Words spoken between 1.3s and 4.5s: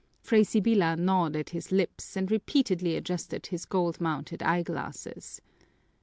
at his lips and repeatedly adjusted his gold mounted